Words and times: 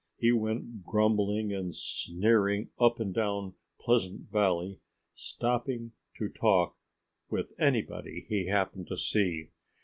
He 0.17 0.31
went 0.31 0.81
grumbling 0.83 1.53
and 1.53 1.75
sneering 1.75 2.71
up 2.79 2.99
and 2.99 3.13
down 3.13 3.53
Pleasant 3.79 4.31
Valley, 4.31 4.79
stopping 5.13 5.91
to 6.15 6.27
talk 6.27 6.75
with 7.29 7.53
anybody 7.59 8.25
he 8.27 8.47
happened 8.47 8.87
to 8.87 8.97
see. 8.97 9.51